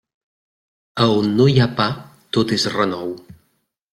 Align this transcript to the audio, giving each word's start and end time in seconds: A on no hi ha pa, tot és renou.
A 1.03 1.05
on 1.17 1.27
no 1.41 1.47
hi 1.51 1.59
ha 1.65 1.69
pa, 1.81 1.87
tot 2.37 2.57
és 2.59 2.67
renou. 2.79 3.13